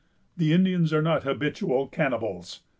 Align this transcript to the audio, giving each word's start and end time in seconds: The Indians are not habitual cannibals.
The 0.35 0.51
Indians 0.51 0.91
are 0.93 1.01
not 1.03 1.21
habitual 1.25 1.85
cannibals. 1.89 2.61